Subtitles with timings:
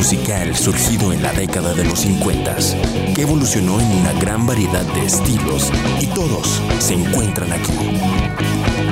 [0.00, 2.56] musical surgido en la década de los 50,
[3.14, 5.70] que evolucionó en una gran variedad de estilos
[6.00, 7.74] y todos se encuentran aquí.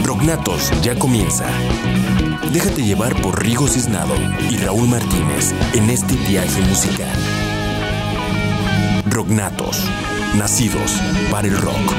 [0.04, 1.46] Rognatos ya comienza.
[2.52, 4.14] Déjate llevar por Rigo Cisnado
[4.50, 7.16] y Raúl Martínez en este viaje musical.
[9.06, 9.82] Rognatos,
[10.36, 10.92] nacidos
[11.30, 11.94] para el rock.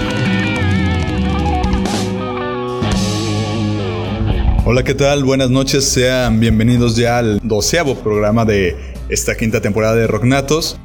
[4.66, 5.24] Hola, ¿qué tal?
[5.24, 10.80] Buenas noches, sean bienvenidos ya al doceavo programa de esta quinta temporada de Rocknatos.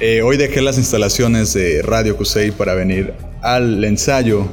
[0.00, 4.46] Eh, hoy dejé las instalaciones de Radio Cusey para venir al ensayo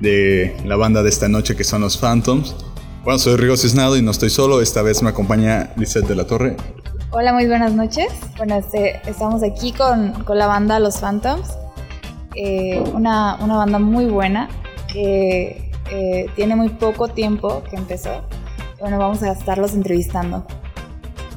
[0.00, 2.54] de la banda de esta noche que son los Phantoms.
[3.02, 6.26] Bueno, soy Rigo Cisnado y no estoy solo, esta vez me acompaña Lizeth de la
[6.26, 6.56] Torre.
[7.10, 8.12] Hola, muy buenas noches.
[8.36, 11.48] Bueno, este, estamos aquí con, con, la banda Los Phantoms,
[12.36, 14.48] eh, una, una banda muy buena
[14.92, 18.22] que eh, tiene muy poco tiempo que empezó.
[18.80, 20.46] Bueno, vamos a estarlos entrevistando.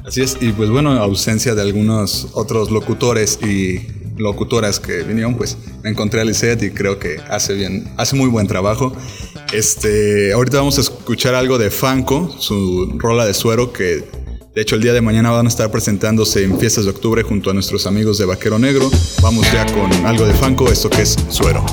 [0.08, 5.58] Así es, y pues bueno, ausencia de algunos otros locutores y locutoras que vinieron, pues
[5.84, 8.90] me encontré a Lisette y creo que hace bien, hace muy buen trabajo.
[9.52, 14.02] Este, ahorita vamos a escuchar algo de Fanco, su rola de suero que
[14.54, 17.50] de hecho el día de mañana van a estar presentándose en fiestas de octubre junto
[17.50, 18.90] a nuestros amigos de Vaquero Negro.
[19.20, 21.66] Vamos ya con algo de Fanco, esto que es suero.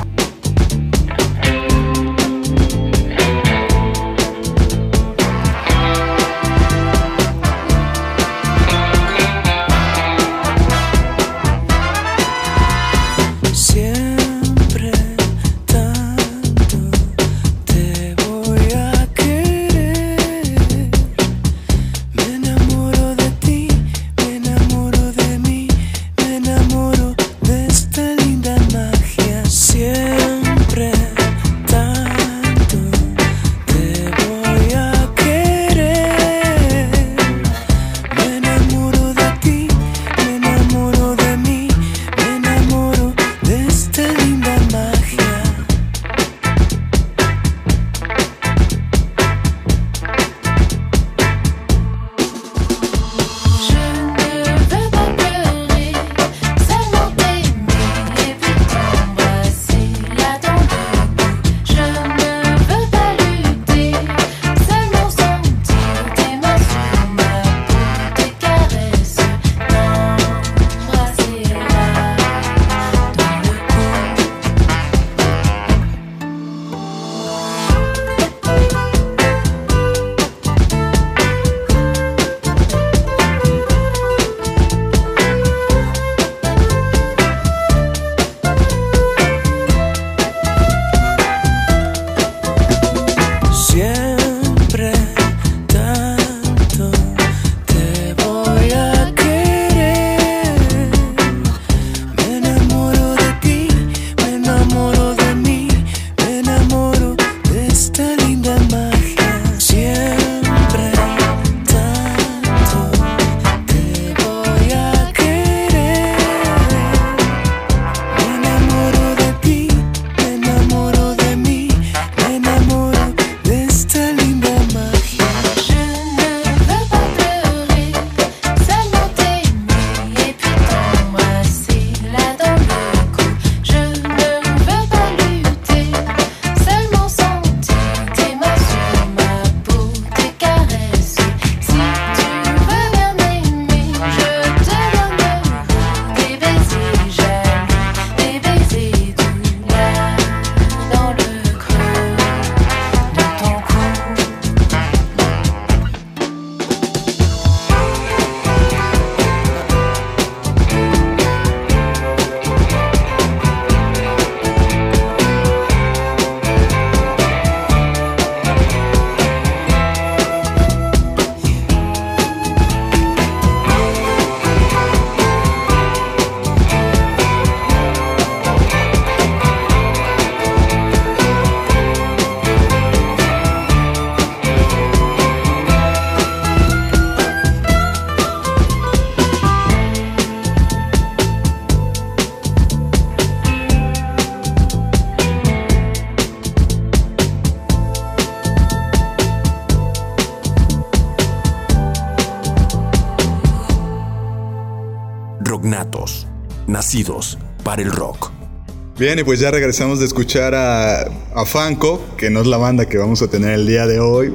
[208.97, 212.87] Bien, y pues ya regresamos de escuchar a, a Fanco, que no es la banda
[212.87, 214.33] que vamos a tener el día de hoy.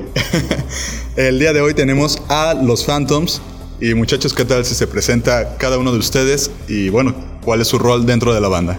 [1.16, 3.40] el día de hoy tenemos a los Phantoms,
[3.80, 7.68] Y muchachos, ¿qué tal si se presenta cada uno de ustedes y bueno, cuál es
[7.68, 8.78] su rol dentro de la banda?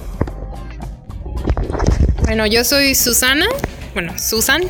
[2.26, 3.48] Bueno, yo soy Susana,
[3.96, 4.62] bueno, Susan,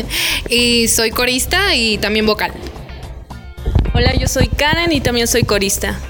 [0.50, 2.50] y soy corista y también vocal.
[3.94, 6.00] Hola, yo soy Karen y también soy corista.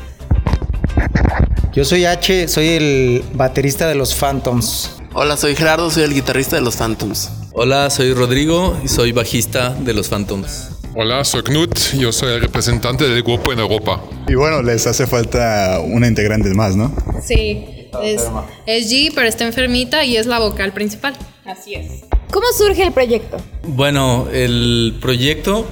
[1.76, 4.93] Yo soy H, soy el baterista de los Phantoms.
[5.12, 7.31] Hola, soy Gerardo, soy el guitarrista de los Phantoms.
[7.52, 10.70] Hola, soy Rodrigo y soy bajista de los Phantoms.
[10.94, 14.02] Hola, soy Knut, yo soy el representante del grupo en Europa.
[14.26, 16.96] Y bueno, les hace falta una integrante más, ¿no?
[17.23, 18.23] Sí, es,
[18.64, 21.14] es G, pero está enfermita y es la vocal principal.
[21.44, 22.05] Así es.
[22.31, 23.37] ¿Cómo surge el proyecto?
[23.64, 25.67] Bueno, el proyecto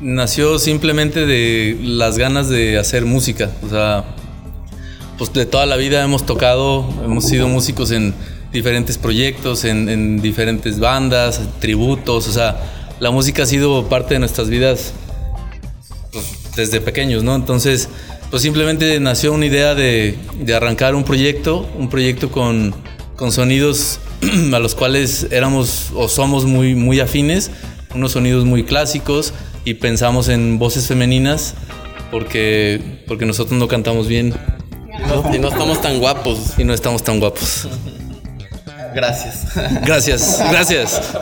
[0.00, 3.52] nació simplemente de las ganas de hacer música.
[3.64, 4.15] O sea,
[5.18, 8.14] pues de toda la vida hemos tocado, hemos sido músicos en
[8.52, 12.58] diferentes proyectos, en, en diferentes bandas, tributos, o sea,
[13.00, 14.92] la música ha sido parte de nuestras vidas
[16.12, 16.24] pues,
[16.56, 17.34] desde pequeños, ¿no?
[17.34, 17.88] Entonces,
[18.30, 22.74] pues simplemente nació una idea de, de arrancar un proyecto, un proyecto con,
[23.16, 24.00] con sonidos
[24.52, 27.50] a los cuales éramos o somos muy, muy afines,
[27.94, 29.32] unos sonidos muy clásicos
[29.64, 31.54] y pensamos en voces femeninas
[32.10, 34.34] porque, porque nosotros no cantamos bien.
[35.06, 36.58] No, y no estamos tan guapos.
[36.58, 37.68] Y no estamos tan guapos.
[38.94, 39.44] Gracias.
[39.84, 41.12] Gracias, gracias.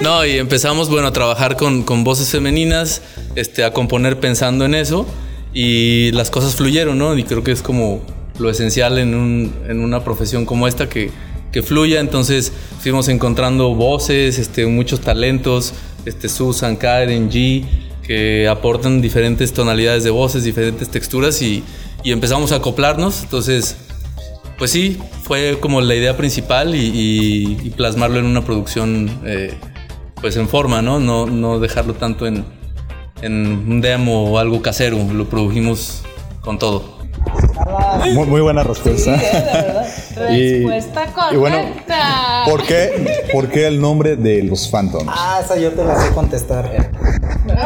[0.00, 3.02] No, y empezamos, bueno, a trabajar con, con, voces femeninas,
[3.34, 5.06] este, a componer pensando en eso,
[5.52, 7.18] y las cosas fluyeron, ¿no?
[7.18, 8.00] Y creo que es como
[8.38, 11.10] lo esencial en, un, en una profesión como esta, que,
[11.52, 12.00] que, fluya.
[12.00, 15.74] Entonces fuimos encontrando voces, este, muchos talentos,
[16.06, 17.64] este, Susan, Karen, G,
[18.02, 21.62] que aportan diferentes tonalidades de voces, diferentes texturas, y,
[22.02, 23.22] y empezamos a acoplarnos.
[23.22, 23.76] Entonces,
[24.60, 29.54] pues sí, fue como la idea principal y, plasmarlo en una producción eh,
[30.20, 31.00] pues en forma, ¿no?
[31.00, 32.44] No, no dejarlo tanto en,
[33.22, 36.02] en, un demo o algo casero, lo produjimos
[36.42, 36.99] con todo.
[38.14, 39.18] Muy, muy buena respuesta.
[39.18, 41.32] Sí, y, respuesta correcta.
[41.32, 41.58] Y bueno,
[42.46, 45.06] ¿por qué, ¿por qué el nombre de los Phantoms?
[45.08, 46.90] Ah, esa yo te la sé contestar.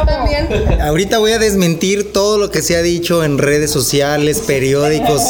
[0.05, 0.81] También.
[0.81, 5.21] Ahorita voy a desmentir todo lo que se ha dicho en redes sociales, periódicos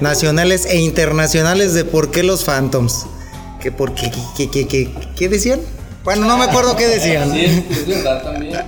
[0.00, 3.06] nacionales e internacionales de por qué los Phantoms.
[3.60, 5.60] ¿Qué, por qué, qué, qué, qué, qué decían?
[6.04, 7.32] Bueno, no me acuerdo qué decían.
[7.32, 8.60] Sí, es verdad también.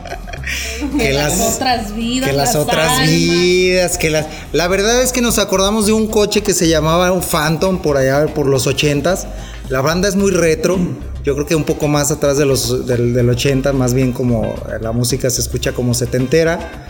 [0.99, 2.31] que las, las otras vidas.
[2.31, 3.09] que las, las otras almas.
[3.11, 7.13] vidas, que las la verdad es que nos acordamos de un coche que se llamaba
[7.13, 9.27] un Phantom por allá por los ochentas.
[9.69, 10.79] La banda es muy retro.
[11.25, 14.55] Yo creo que un poco más atrás de los del, del 80, más bien como
[14.81, 16.89] la música se escucha como setentera.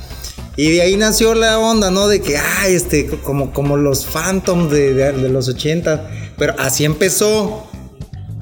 [0.57, 2.07] Y de ahí nació la onda, ¿no?
[2.09, 6.11] De que, ay, este, como, como los Phantoms de, de, de los 80.
[6.39, 7.66] Pero así empezó.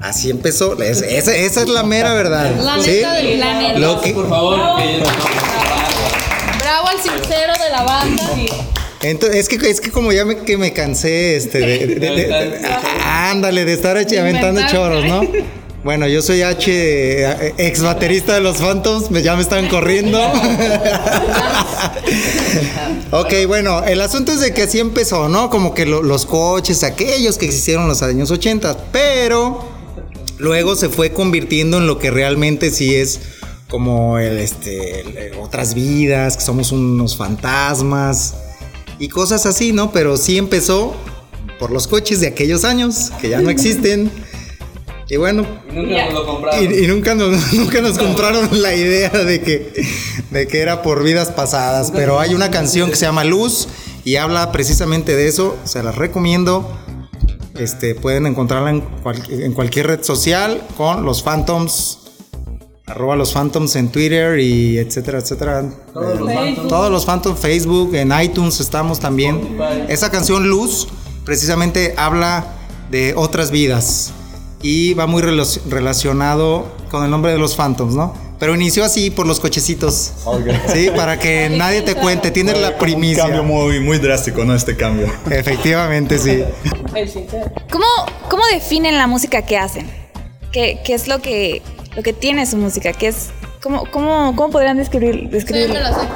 [0.05, 0.79] Así empezó.
[0.81, 2.51] Es, esa, esa, es la mera verdad.
[2.61, 2.91] La ¿sí?
[2.91, 3.79] neta del planeta.
[3.79, 4.59] Lo que, Por favor.
[6.59, 8.23] Bravo al sincero de la banda.
[9.01, 12.27] Entonces, es que es que como ya me, que me cansé este de, de- de-
[12.27, 12.59] de-
[13.03, 15.21] ándale de estar aventando choros, ¿no?
[15.83, 20.19] Bueno, yo soy H, eh, ex baterista de los Phantoms, me- ya me están corriendo.
[23.11, 25.51] ok, bueno, el asunto es de que así empezó, ¿no?
[25.51, 29.74] Como que lo- los coches, aquellos que existieron en los años 80, pero
[30.37, 33.19] luego se fue convirtiendo en lo que realmente sí es
[33.69, 35.01] como el, este,
[35.31, 38.35] el- otras vidas, que somos unos fantasmas
[38.99, 39.91] y cosas así, ¿no?
[39.91, 40.95] Pero sí empezó
[41.59, 44.11] por los coches de aquellos años que ya no existen.
[45.07, 46.63] Y bueno, Nunca nos lo compraron.
[46.73, 49.71] y, y nunca, nos, nunca nos compraron la idea de que,
[50.31, 51.91] de que era por vidas pasadas.
[51.91, 53.67] Pero hay una canción que se llama Luz
[54.03, 55.57] y habla precisamente de eso.
[55.63, 56.67] Se las recomiendo.
[57.57, 61.99] Este, pueden encontrarla en, cual- en cualquier red social con los Phantoms.
[62.87, 65.63] Arroba los Phantoms en Twitter y etcétera, etcétera.
[65.93, 66.67] Todos los Eh, Phantoms.
[66.67, 69.57] Todos los Phantoms, Facebook, en iTunes estamos también.
[69.89, 70.87] Esa canción Luz
[71.25, 72.45] precisamente habla
[72.91, 74.11] de otras vidas
[74.61, 78.13] y va muy relacionado con el nombre de los Phantoms, ¿no?
[78.39, 80.11] Pero inició así por los cochecitos.
[80.73, 83.23] Sí, para que nadie te cuente, tienes la Un primicia.
[83.23, 84.53] cambio muy, muy drástico, ¿no?
[84.53, 85.11] Este cambio.
[85.31, 86.43] Efectivamente, sí.
[87.71, 87.85] ¿Cómo,
[88.29, 89.89] ¿Cómo definen la música que hacen?
[90.51, 91.61] ¿Qué, qué es lo que,
[91.95, 92.91] lo que tiene su música?
[92.93, 93.29] ¿Qué es,
[93.63, 95.79] cómo, cómo, ¿Cómo podrían describir, Sí, me describirlo?
[95.79, 96.07] la sé.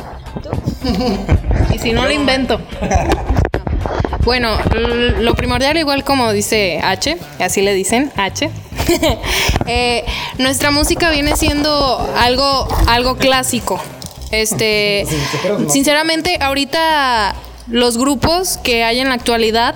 [1.76, 2.60] Y si no lo invento.
[4.24, 4.58] Bueno,
[5.20, 8.50] lo primordial, igual como dice H, así le dicen, H.
[9.68, 10.04] eh,
[10.38, 13.82] nuestra música viene siendo algo, algo clásico.
[14.32, 15.06] Este,
[15.70, 17.36] sinceramente, ahorita
[17.68, 19.76] los grupos que hay en la actualidad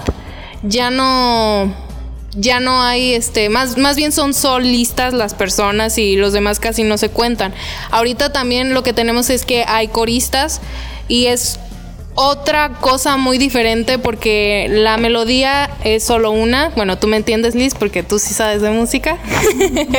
[0.64, 1.74] ya no,
[2.36, 6.84] ya no hay, este, más, más bien son solistas las personas y los demás casi
[6.84, 7.54] no se cuentan.
[7.92, 10.62] Ahorita también lo que tenemos es que hay coristas
[11.08, 11.60] y es
[12.16, 16.70] otra cosa muy diferente porque la melodía es solo una.
[16.76, 19.18] Bueno, tú me entiendes, Liz, porque tú sí sabes de música.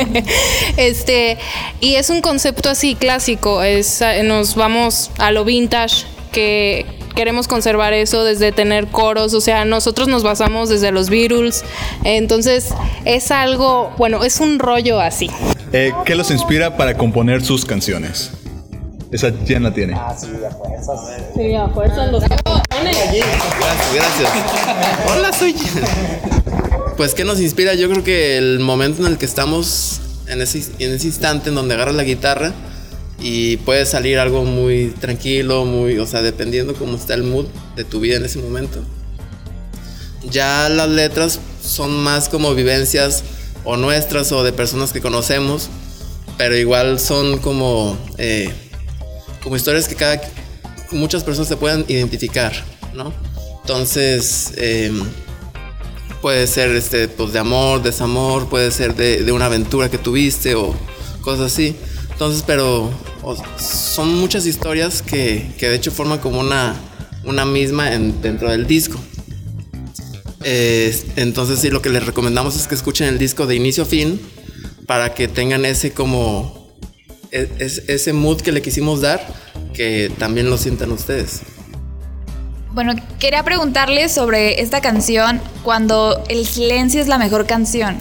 [0.77, 1.37] este,
[1.79, 3.63] y es un concepto así clásico.
[3.63, 9.63] Es, nos vamos a lo vintage que queremos conservar eso desde tener coros, o sea,
[9.63, 11.63] nosotros nos basamos desde los Beatles,
[12.03, 12.69] entonces
[13.05, 15.31] es algo, bueno, es un rollo así.
[15.71, 18.31] Eh, ¿Qué los inspira para componer sus canciones?
[19.15, 19.93] Esa quién la tiene.
[19.95, 20.99] Ah, sí, a fuerzas.
[21.33, 23.25] Sí, a fuerza los Gracias,
[23.93, 24.29] gracias.
[25.09, 25.55] Hola, soy.
[26.97, 27.75] Pues, ¿qué nos inspira?
[27.75, 31.55] Yo creo que el momento en el que estamos, en ese, en ese instante en
[31.55, 32.51] donde agarras la guitarra
[33.17, 37.45] y puede salir algo muy tranquilo, muy, o sea, dependiendo cómo está el mood
[37.77, 38.83] de tu vida en ese momento.
[40.29, 43.23] Ya las letras son más como vivencias
[43.63, 45.69] o nuestras o de personas que conocemos,
[46.37, 48.53] pero igual son como, eh,
[49.45, 50.19] como historias que cada,
[50.91, 52.51] muchas personas se puedan identificar,
[52.95, 53.13] ¿no?
[53.61, 54.91] Entonces, eh,
[56.19, 60.75] puede ser este, pues, de amor, desamor, puede ser de, una aventura que tuviste o
[61.21, 61.75] cosas así.
[62.11, 62.91] Entonces, pero
[63.59, 66.75] son muchas historias que, que de hecho forman como una,
[67.23, 68.99] una misma en- dentro del disco.
[70.43, 74.19] Entonces, sí, lo que les recomendamos es que escuchen el disco de inicio a fin
[74.87, 76.64] para que tengan ese como
[77.59, 79.21] es- ese mood que le quisimos dar,
[79.73, 81.41] que también lo sientan ustedes.
[82.71, 87.97] Bueno, quería preguntarles sobre esta canción, cuando el silencio es la mejor canción.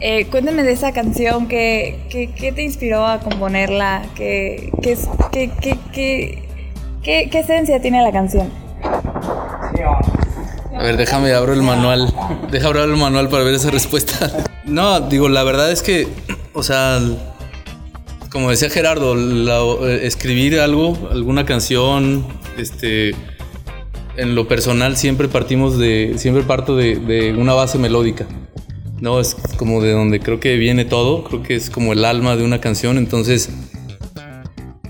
[0.00, 4.02] Eh, cuéntenme de esa canción, ¿qué, qué, qué te inspiró a componerla?
[4.14, 6.48] ¿Qué, qué, es- qué, qué, qué,
[7.02, 8.50] qué- qué esencia tiene la canción?
[10.76, 12.12] A ver, déjame abro el manual.
[12.50, 14.30] Deja abrir el manual para ver esa respuesta.
[14.66, 16.08] No, digo, la verdad es que,
[16.54, 16.98] o sea,
[18.34, 22.26] como decía Gerardo, eh, escribir algo, alguna canción,
[22.58, 23.14] este,
[24.16, 28.26] en lo personal siempre partimos de, siempre parto de, una base melódica.
[29.00, 32.34] No, es como de donde creo que viene todo, creo que es como el alma
[32.34, 33.50] de una canción, entonces,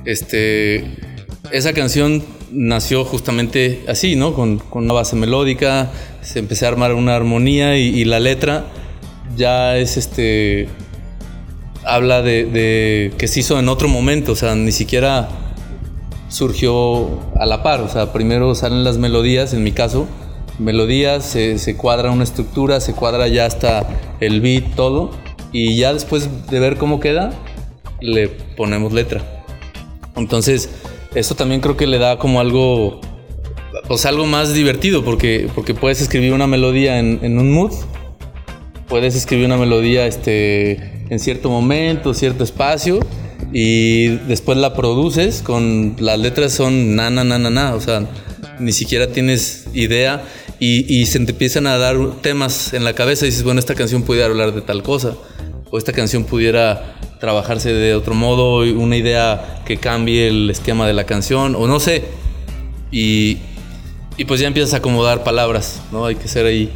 [0.07, 0.97] este,
[1.53, 4.33] esa canción nació justamente así, ¿no?
[4.33, 8.65] Con, una base melódica, se empecé a armar una armonía y la letra
[9.37, 10.67] ya es este.
[11.85, 15.29] Habla de, que se hizo en otro momento, o sea, ni siquiera
[16.29, 20.09] surgió a la par, o sea, primero salen las melodías, en mi caso,
[20.59, 23.87] melodías, se, se cuadra una estructura, se cuadra ya hasta
[24.21, 25.11] el beat, todo,
[25.53, 27.33] y ya después de ver cómo queda,
[28.01, 29.45] le ponemos letra.
[30.17, 30.71] Entonces,
[31.15, 33.01] eso también creo que le da como algo,
[33.87, 37.73] pues algo más divertido, porque, porque puedes escribir una melodía en, en un mood,
[38.89, 43.01] puedes escribir una melodía este, en cierto momento, cierto espacio,
[43.53, 48.09] y después la produces con las letras son na, na, na, na, na, o sea,
[48.59, 50.25] ni siquiera tienes idea
[50.59, 54.03] y, se te empiezan a dar temas en la cabeza y dices, bueno, esta canción
[54.03, 55.15] pudiera hablar de tal cosa,
[55.71, 60.95] o esta canción pudiera trabajarse de otro modo, una idea que cambie el esquema de
[60.95, 62.05] la canción, o no sé,
[62.91, 63.39] y,
[64.17, 66.07] y pues ya empiezas a acomodar palabras, ¿no?
[66.07, 66.71] Hay que ser ahí,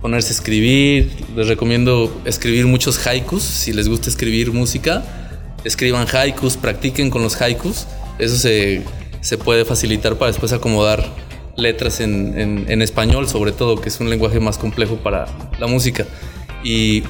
[0.00, 1.10] ponerse a escribir.
[1.36, 3.42] Les recomiendo escribir muchos haikus.
[3.42, 5.04] Si les gusta escribir música,
[5.64, 7.86] escriban haikus, practiquen con los haikus.
[8.18, 8.82] Eso se,
[9.20, 11.04] se puede facilitar para después acomodar
[11.56, 15.26] letras en, en- en español, sobre todo, que es un lenguaje más complejo para
[15.58, 16.06] la música.
[16.62, 17.02] Y,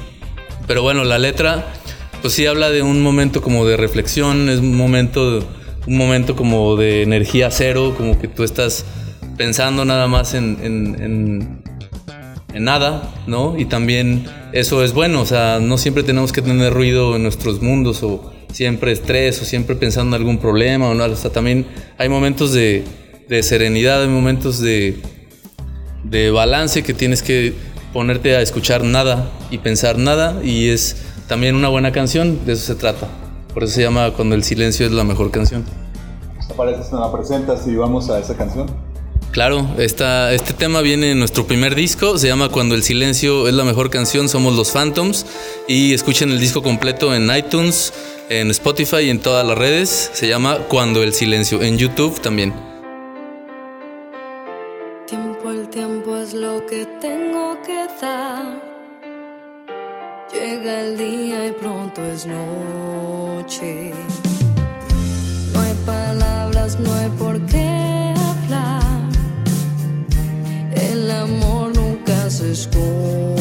[0.67, 1.65] pero bueno, la letra,
[2.21, 5.47] pues sí habla de un momento como de reflexión, es un momento,
[5.87, 8.85] un momento como de energía cero, como que tú estás
[9.37, 11.63] pensando nada más en, en-
[12.53, 13.57] en nada, ¿no?
[13.57, 17.61] Y también eso es bueno, o sea, no siempre tenemos que tener ruido en nuestros
[17.61, 21.67] mundos o siempre estrés o siempre pensando en algún problema o no, o sea, también
[21.97, 22.83] hay momentos de,
[23.27, 24.99] de serenidad, hay momentos de,
[26.03, 27.53] de balance que tienes que
[27.93, 32.65] ponerte a escuchar nada y pensar nada y es también una buena canción, de eso
[32.65, 33.07] se trata.
[33.53, 35.65] Por eso se llama Cuando el silencio es la mejor canción.
[36.47, 38.67] ¿Te parece si nos la presentas y vamos a esa canción?
[39.31, 43.63] Claro, este tema viene en nuestro primer disco, se llama Cuando el silencio es la
[43.63, 45.23] mejor canción, somos los Phantoms
[45.67, 47.93] y escuchen el disco completo en iTunes,
[48.29, 52.55] en Spotify y en todas las redes, se llama Cuando el silencio, en YouTube también.
[55.07, 58.59] Tiempo, el tiempo es lo que tengo que dar.
[60.33, 63.93] Llega el día y pronto es noche.
[65.53, 67.48] No hay palabras, no hay por qué
[72.41, 73.38] El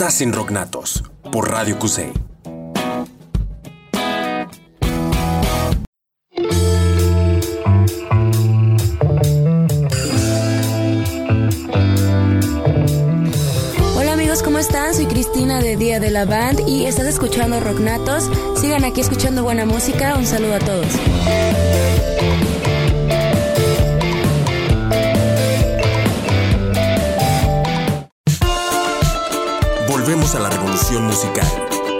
[0.00, 2.10] estás en Rocknatos por Radio Cusey.
[13.94, 14.94] Hola amigos, ¿cómo están?
[14.94, 18.30] Soy Cristina de Día de la Band y estás escuchando Rocknatos.
[18.58, 20.16] Sigan aquí escuchando buena música.
[20.16, 20.88] Un saludo a todos.
[30.00, 31.46] Volvemos a la revolución musical.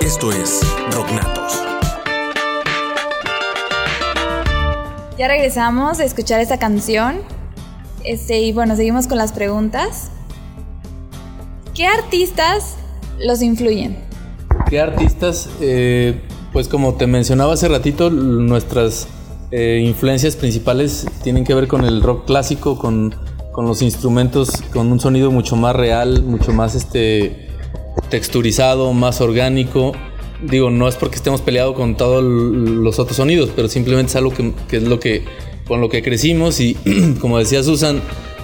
[0.00, 1.52] Esto es Rocknatos.
[5.18, 7.18] Ya regresamos a escuchar esta canción.
[8.02, 10.10] Este, y bueno, seguimos con las preguntas.
[11.74, 12.76] ¿Qué artistas
[13.18, 13.98] los influyen?
[14.70, 15.50] ¿Qué artistas?
[15.60, 16.22] Eh,
[16.54, 19.08] pues como te mencionaba hace ratito, nuestras
[19.50, 23.14] eh, influencias principales tienen que ver con el rock clásico, con,
[23.52, 27.49] con los instrumentos, con un sonido mucho más real, mucho más este,
[28.08, 29.92] texturizado, más orgánico.
[30.42, 34.32] Digo, no es porque estemos peleados con todos los otros sonidos, pero simplemente es algo
[34.32, 35.22] que, es lo que
[35.66, 36.74] con lo que crecimos y
[37.20, 38.00] como decía Susan,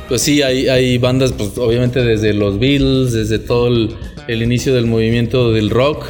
[0.09, 4.87] pues sí, hay, hay bandas, pues obviamente desde los Beatles, desde todo el, inicio del
[4.87, 6.05] movimiento del rock,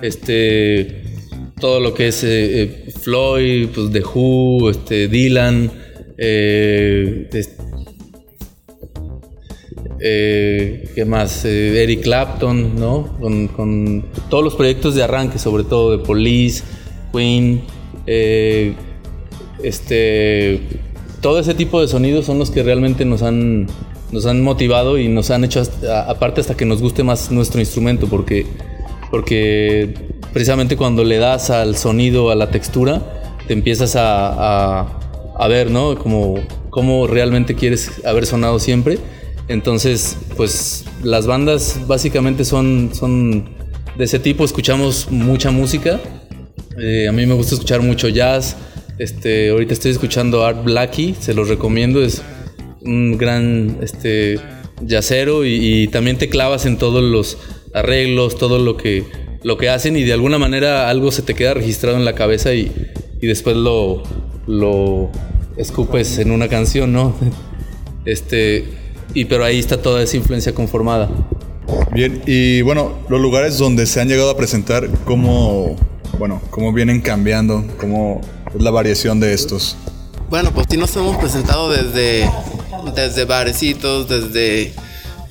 [0.00, 1.02] este,
[1.60, 5.70] todo lo que es eh, eh, Floyd, pues The Who, este, Dylan,
[6.16, 7.28] eh,
[10.04, 11.44] eh, ¿qué más?
[11.44, 13.16] Eh, Eric Clapton, ¿no?
[13.20, 16.64] Con, todos los proyectos de arranque, sobre todo de Police,
[17.12, 17.62] Queen,
[18.06, 18.74] eh,
[19.62, 20.60] este,
[21.20, 23.68] todo ese tipo de sonidos son los que realmente nos han,
[24.10, 25.62] nos han motivado y nos han hecho,
[26.06, 28.46] aparte hasta que nos guste más nuestro instrumento, porque,
[29.10, 29.94] porque
[30.32, 33.02] precisamente cuando le das al sonido, a la textura,
[33.46, 34.98] te empiezas a, a-
[35.38, 35.96] a ver, ¿no?
[35.98, 36.34] Como,
[36.70, 38.98] cómo realmente quieres haber sonado siempre.
[39.48, 43.50] Entonces, pues las bandas básicamente son, son
[43.96, 46.00] de ese tipo, escuchamos mucha música.
[46.78, 48.56] Eh, a mí me gusta escuchar mucho jazz.
[48.98, 52.22] Este, ahorita estoy escuchando Art Blackie, se los recomiendo, es
[52.82, 54.38] un gran este,
[54.86, 57.38] jazzero y, y también te clavas en todos los
[57.74, 59.04] arreglos, todo lo que,
[59.42, 62.54] lo que hacen y de alguna manera algo se te queda registrado en la cabeza
[62.54, 62.70] y,
[63.20, 64.02] y después lo,
[64.46, 65.10] lo
[65.56, 67.14] escupes en una canción, ¿no?
[68.04, 68.64] Este,
[69.14, 71.08] y pero ahí está toda esa influencia conformada.
[71.92, 75.76] Bien, y bueno, los lugares donde se han llegado a presentar, ¿cómo,
[76.18, 77.64] bueno, cómo vienen cambiando?
[77.78, 78.20] ¿Cómo
[78.54, 79.76] es la variación de estos?
[80.30, 82.30] Bueno, pues sí nos hemos presentado desde,
[82.94, 84.72] desde barecitos, desde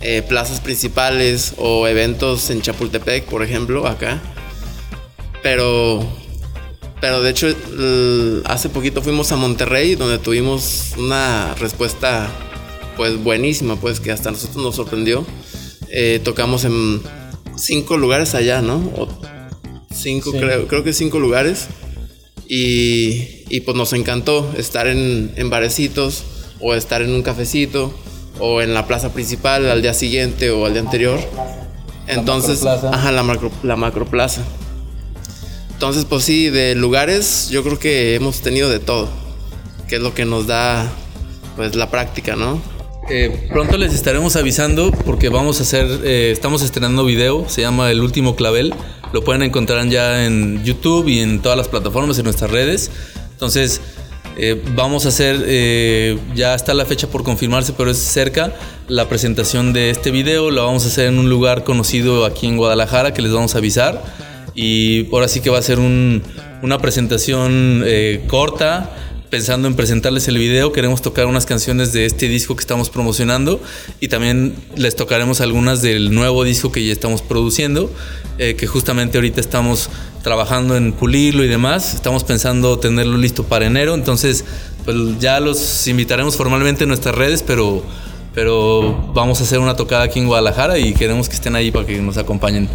[0.02, 4.22] eh, plazas principales o eventos en Chapultepec, por ejemplo, acá.
[5.42, 6.04] Pero,
[7.00, 7.48] pero de hecho,
[8.46, 12.30] hace poquito fuimos a Monterrey, donde tuvimos una respuesta
[13.02, 15.26] pues buenísima, pues que hasta a nosotros nos sorprendió.
[15.90, 17.02] Eh, tocamos en
[17.58, 18.76] cinco lugares allá, ¿no?
[18.96, 19.08] O
[19.92, 20.38] cinco, Sí.
[20.38, 21.66] creo, creo que cinco lugares.
[22.48, 26.26] Y, y, pues nos encantó estar en, en barecitos
[26.60, 27.92] o estar en un cafecito
[28.38, 31.20] o en la plaza principal al día siguiente o al día anterior.
[32.06, 32.96] Entonces, macroplaza.
[32.96, 34.44] ajá, la macro, la macroplaza.
[35.74, 39.10] Entonces, pues sí, de lugares yo creo que hemos tenido de todo,
[39.88, 40.88] que es lo que nos da
[41.56, 42.62] pues la práctica, ¿no?
[43.10, 47.92] Eh, pronto les estaremos avisando porque vamos a hacer, eh, estamos estrenando video, se llama
[47.92, 48.74] El Último Clavel,
[49.12, 52.90] lo pueden encontrar ya en YouTube y en todas las plataformas, en nuestras redes.
[53.32, 53.82] Entonces,
[54.38, 58.54] eh, vamos a hacer, eh, ya está la fecha por confirmarse, pero es cerca,
[58.88, 62.56] la presentación de este video, lo vamos a hacer en un lugar conocido aquí en
[62.56, 64.02] Guadalajara que les vamos a avisar.
[64.54, 66.22] Y ahora sí que va a ser un-
[66.62, 68.90] una presentación eh, corta,
[69.32, 73.62] pensando en presentarles el video, queremos tocar unas canciones de este disco que estamos promocionando
[74.02, 77.90] y también les tocaremos algunas del nuevo disco que ya estamos produciendo,
[78.38, 79.90] eh, que justamente ahorita estamos
[80.22, 84.44] trabajando en pulirlo y demás, estamos pensando tenerlo listo para enero, entonces
[84.84, 87.84] pues ya los invitaremos formalmente en nuestras redes, pero,
[88.36, 91.86] pero vamos a hacer una tocada aquí en Guadalajara y queremos que estén ahí para
[91.86, 92.68] que nos acompañen.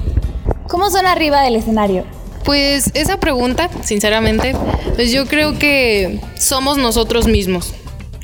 [0.69, 2.16] ¿Cómo son arriba del escenario?
[2.47, 4.55] Pues esa pregunta, sinceramente,
[4.95, 7.75] pues yo creo que somos nosotros mismos.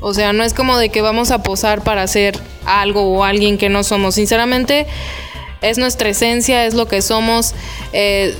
[0.01, 3.59] O sea, no es como de que vamos a posar para hacer algo o alguien
[3.59, 4.15] que no somos.
[4.15, 4.87] Sinceramente,
[5.61, 7.55] es nuestra esencia, es lo que somos.
[7.93, 8.37] Eh,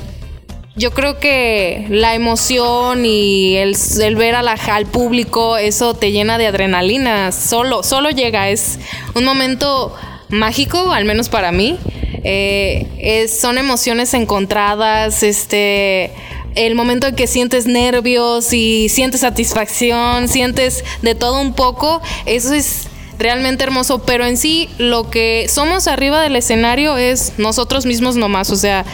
[0.77, 6.13] yo creo que la emoción y el, el ver a la, al público, eso te
[6.13, 7.33] llena de adrenalina.
[7.33, 8.51] Solo, solo llega.
[8.51, 8.79] Es
[9.15, 9.95] un momento
[10.29, 11.77] mágico, al menos para mí.
[12.25, 16.11] Eh, es- son emociones encontradas, este,
[16.55, 22.53] el momento en que sientes nervios y sientes satisfacción, sientes de todo un poco, eso
[22.55, 28.17] es realmente hermoso, pero en sí lo que somos arriba del escenario es nosotros mismos
[28.17, 28.85] nomás, o sea,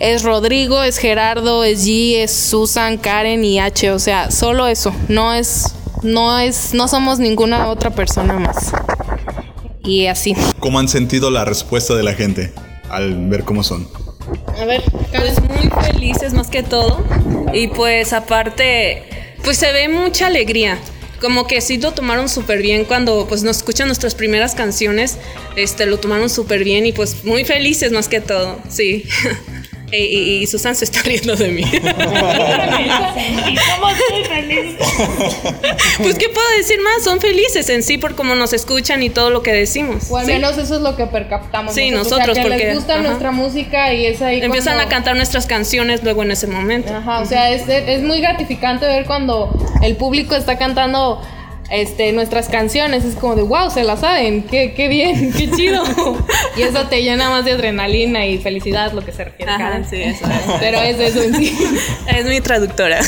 [0.00, 4.92] es Rodrigo, es Gerardo, es G, es Susan, Karen y H, o sea, solo eso,
[5.08, 8.72] no es no es no somos ninguna otra persona más.
[9.86, 10.34] Y así.
[10.60, 12.52] ¿Cómo han sentido la respuesta de la gente
[12.90, 13.88] al ver cómo son?
[14.60, 17.04] A ver, pues muy felices más que todo.
[17.52, 19.02] Y pues aparte,
[19.42, 20.78] pues se ve mucha alegría.
[21.20, 25.18] Como que sí lo tomaron súper bien cuando pues nos escuchan nuestras primeras canciones,
[25.56, 29.04] este lo tomaron súper bien y pues muy felices más que todo, sí.
[29.92, 31.62] Y, y- y Susan se está riendo de mí.
[33.50, 34.88] Y somos muy felices.
[35.98, 39.30] Pues qué puedo decir más, son felices en sí por cómo nos escuchan y todo
[39.30, 40.10] lo que decimos.
[40.10, 40.32] O al Sí.
[40.32, 41.74] menos eso es lo que percaptamos.
[41.74, 43.02] Sí, nosotros, nosotros, o sea, que porque- les gusta ajá.
[43.02, 46.92] nuestra música y es ahí Empiezan cuando- a cantar nuestras canciones luego en ese momento.
[46.94, 51.20] Ajá, o sea, es, es muy gratificante ver cuando el público está cantando
[51.70, 53.04] este, nuestras canciones.
[53.04, 55.82] Es como de, wow, se la saben, qué, qué bien, qué chido.
[56.56, 59.52] y eso te llena más de adrenalina y felicidad, lo que se refiere.
[59.52, 60.56] Ajá, sí, eso es.
[60.60, 61.56] Pero es eso en sí.
[62.08, 63.00] Es mi traductora.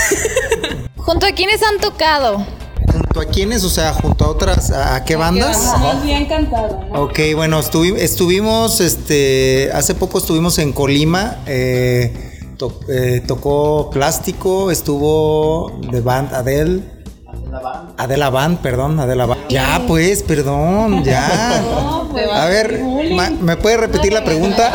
[0.96, 2.44] ¿Junto a quiénes han tocado?
[2.92, 3.62] ¿Junto a quiénes?
[3.64, 5.74] O sea, junto a otras, ¿a, a qué bandas?
[5.78, 7.02] Más bien cantado, ¿no?
[7.04, 12.12] Ok, bueno, estuvi- estuvimos, este, hace poco estuvimos en Colima, eh,
[12.56, 16.80] to- eh, tocó Plástico, estuvo de band Adele.
[17.96, 19.48] Adela Band, perdón, Adela Band.
[19.48, 21.62] Ya, pues, perdón, ya.
[22.34, 22.80] A ver,
[23.40, 24.72] ¿me puede repetir la pregunta?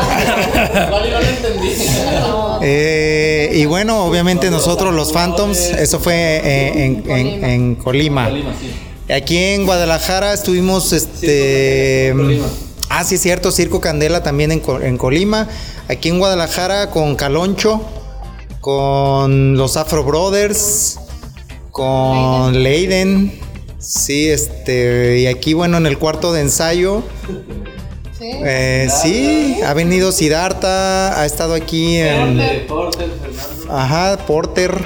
[2.62, 8.30] Eh, y bueno, obviamente nosotros los Phantoms, eso fue eh, en, en- Colima.
[9.14, 12.14] Aquí en Guadalajara estuvimos, este...
[12.88, 15.48] Ah, sí, es cierto, Circo Candela también en Colima.
[15.88, 17.80] Aquí en Guadalajara con Caloncho,
[18.60, 20.98] con los Afro Brothers,
[21.72, 23.32] con Leiden.
[23.78, 27.02] Sí, este, y aquí, bueno, en el cuarto de ensayo.
[28.20, 32.40] Eh, sí, ha venido Siddhartha, ha estado aquí en.
[33.74, 34.84] Ajá, Porter.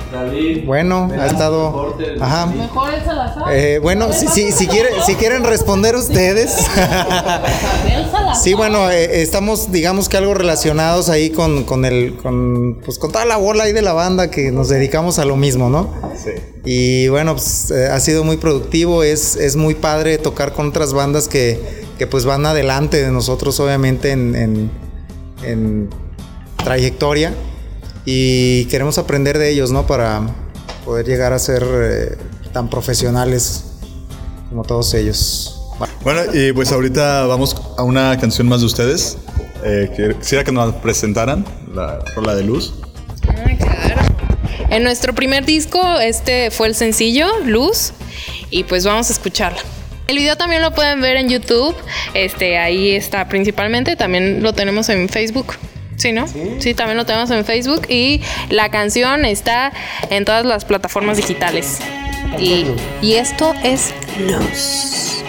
[0.64, 1.96] Bueno, ha estado.
[2.20, 2.46] Ajá.
[2.46, 3.42] Mejor el Salazar.
[3.52, 6.54] Eh, bueno, si, si, si, quiere- si quieren responder ustedes.
[8.42, 13.10] sí, bueno, eh, estamos, digamos que algo relacionados ahí con, con el, con, pues con
[13.12, 15.90] toda la bola ahí de la banda que nos dedicamos a lo mismo, ¿no?
[16.22, 16.30] Sí.
[16.64, 20.92] Y bueno, pues eh, ha sido muy productivo, es, es muy padre tocar con otras
[20.92, 21.60] bandas que,
[21.98, 24.70] que pues van adelante de nosotros, obviamente, en, en-
[25.44, 25.90] en
[26.62, 27.32] trayectoria.
[28.06, 29.86] Y queremos aprender de ellos, ¿no?
[29.86, 30.22] Para
[30.84, 32.16] poder llegar a ser eh,
[32.52, 33.64] tan profesionales
[34.48, 35.60] como todos ellos.
[36.02, 39.18] Bueno, y pues ahorita vamos a una canción más de ustedes.
[39.64, 42.72] Eh, quisiera que nos presentaran la rola de luz.
[44.70, 47.92] En nuestro primer disco, este fue el sencillo, Luz,
[48.50, 49.58] y pues vamos a escucharla.
[50.08, 51.74] El video también lo pueden ver en YouTube,
[52.14, 55.54] este, ahí está principalmente, también lo tenemos en Facebook.
[55.96, 56.26] Sí, ¿no?
[56.58, 56.74] Sí.
[56.74, 59.72] también lo tenemos en Facebook y la canción está
[60.10, 61.78] en todas las plataformas digitales.
[62.38, 62.66] Y,
[63.02, 65.25] y esto es Luz.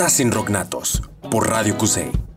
[0.00, 2.29] Estás en Rocknatos por Radio Cusey.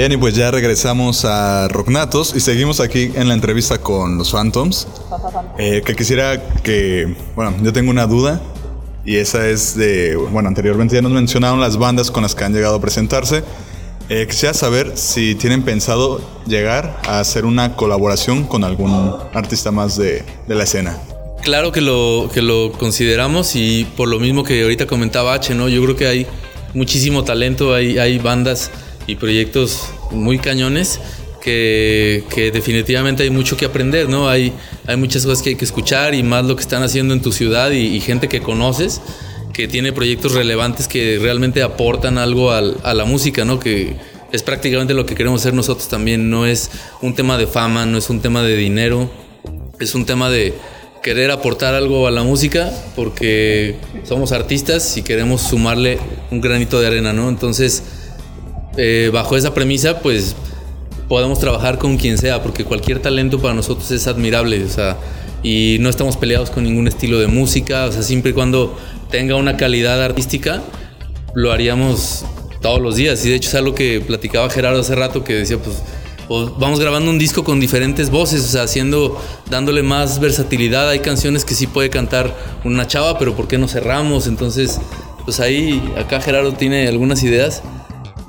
[0.00, 4.32] Bien, y pues ya regresamos a Rocknatos y seguimos aquí en la entrevista con los
[4.32, 4.86] Phantoms.
[5.58, 8.40] Eh, que quisiera que, bueno, yo tengo una duda
[9.04, 12.54] y esa es de, bueno, anteriormente ya nos mencionaron las bandas con las que han
[12.54, 13.44] llegado a presentarse.
[14.08, 19.98] Eh, quisiera saber si tienen pensado llegar a hacer una colaboración con algún artista más
[19.98, 20.96] de, de la escena.
[21.42, 25.68] Claro que lo, que lo consideramos y por lo mismo que ahorita comentaba H, ¿no?
[25.68, 26.26] Yo creo que hay
[26.72, 28.70] muchísimo talento, hay, hay bandas
[29.10, 31.00] y proyectos muy cañones
[31.40, 34.28] que, definitivamente hay mucho que aprender, ¿no?
[34.28, 34.52] Hay,
[34.86, 37.32] hay muchas cosas que hay que escuchar y más lo que están haciendo en tu
[37.32, 39.00] ciudad y, gente que conoces
[39.52, 43.58] que tiene proyectos relevantes que realmente aportan algo al- a la música, ¿no?
[43.58, 43.96] Que
[44.30, 46.30] es prácticamente lo que queremos hacer nosotros también.
[46.30, 46.70] No es
[47.02, 49.10] un tema de fama, no es un tema de dinero,
[49.80, 50.54] es un tema de
[51.02, 55.98] querer aportar algo a la música porque somos artistas y queremos sumarle
[56.30, 57.28] un granito de arena, ¿no?
[57.28, 57.82] Entonces,
[58.82, 60.34] eh, bajo esa premisa, pues
[61.06, 64.96] podemos trabajar con quien sea, porque cualquier talento para nosotros es admirable, o sea,
[65.42, 68.78] y no estamos peleados con ningún estilo de música, o sea, siempre y cuando
[69.10, 70.62] tenga una calidad artística,
[71.34, 72.24] lo haríamos
[72.62, 73.22] todos los días.
[73.26, 75.76] Y de hecho es algo que platicaba Gerardo hace rato, que decía, pues,
[76.26, 80.88] pues, vamos grabando un disco con diferentes voces, o sea, haciendo, dándole más versatilidad.
[80.88, 84.26] Hay canciones que sí puede cantar una chava, pero ¿por qué no cerramos?
[84.26, 84.80] Entonces,
[85.26, 87.62] pues ahí, acá Gerardo tiene algunas ideas.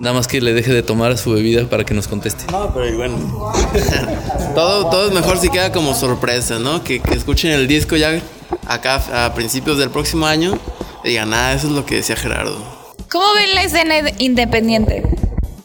[0.02, 2.52] Nada más que le deje de tomar su bebida para que nos conteste.
[2.52, 3.16] No, pero bueno.
[4.56, 6.84] todo, todo es mejor si queda como sorpresa, ¿no?
[6.84, 8.20] Que, que escuchen el disco ya
[8.68, 10.58] acá a principios del próximo año
[11.04, 12.58] y digan, ah, eso es lo que decía Gerardo.
[13.12, 15.04] ¿Cómo ven la escena independiente?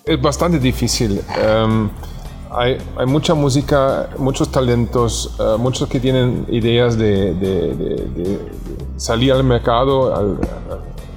[0.05, 1.23] Es bastante difícil.
[1.43, 1.89] Em,
[2.51, 8.23] hay, hay mucha música, muchos talentos, eh, muchos que tienen ideas de, de- de- de-
[8.23, 8.39] de
[8.99, 10.39] salir al mercado, al-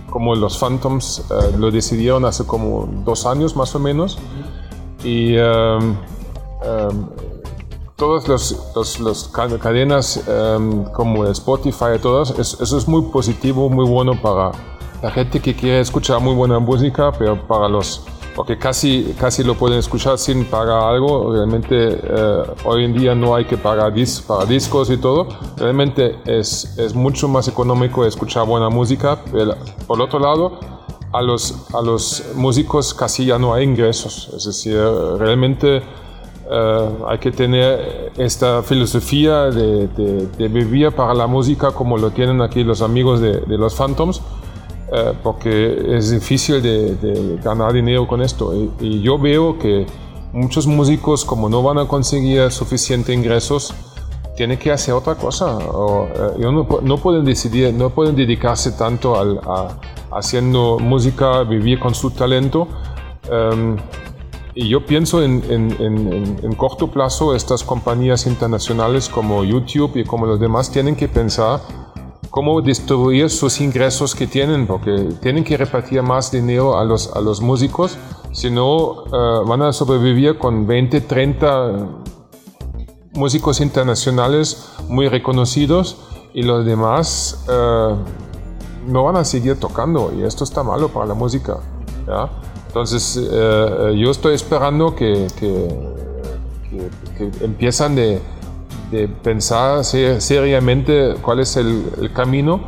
[0.10, 4.18] como los Phantoms eh, lo decidieron hace como dos años más o menos.
[5.04, 5.96] Y em,
[6.64, 7.06] em,
[7.96, 13.70] todas los, los, los ca- cadenas em, como Spotify todas, es- eso es muy positivo,
[13.70, 14.52] muy bueno para
[15.02, 18.04] la gente que quiere escuchar muy buena música, pero para los
[18.36, 21.34] porque casi, casi lo pueden escuchar sin pagar algo.
[21.34, 25.28] Realmente eh, hoy en día no hay que pagar dis para discos y todo.
[25.58, 29.20] Realmente es, mucho más económico escuchar buena música.
[29.88, 30.60] Por otro lado,
[31.12, 34.32] a los, a los músicos casi ya no hay ingresos.
[34.36, 34.78] Es decir,
[35.18, 35.82] realmente
[36.52, 42.64] eh, hay que tener esta filosofía de vivir para la música como lo tienen aquí
[42.64, 44.22] los amigos de, de los Phantoms,
[44.92, 48.54] eh, porque es difícil de, de ganar dinero con esto.
[48.56, 49.86] Y, y yo veo que
[50.34, 53.74] muchos músicos, como no van a conseguir suficientes ingresos,
[54.36, 55.58] tienen que hacer otra cosa.
[55.58, 59.80] O, eh, no, no pueden decidir, no pueden dedicarse tanto al, a
[60.12, 62.68] haciendo música, vivir con su talento.
[63.30, 63.78] Em,
[64.56, 69.96] y yo pienso en, en- en- en- en corto plazo estas compañías internacionales como YouTube
[69.98, 71.60] y como los demás tienen que pensar
[72.30, 77.22] cómo distribuir sus ingresos que tienen, porque tienen que repartir más dinero a los, a
[77.22, 77.98] los músicos,
[78.32, 81.88] si no eh, van a sobrevivir con 20, 30
[83.14, 85.98] músicos internacionales muy reconocidos
[86.34, 87.96] y los demás eh,
[88.88, 91.58] no van a seguir tocando y esto está malo para la música.
[92.08, 92.30] ¿ya?
[92.68, 95.68] Entonces eh, yo estoy esperando que, que,
[96.70, 98.22] que- que empiezan de,
[98.92, 102.60] de pensar se- seriamente cuál es el, camino